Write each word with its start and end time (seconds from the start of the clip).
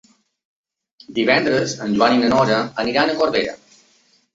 Divendres 1.19 1.77
en 1.87 1.95
Joan 2.01 2.19
i 2.19 2.25
na 2.25 2.35
Nora 2.35 2.61
aniran 2.87 3.17
a 3.17 3.23
Corbera. 3.23 3.61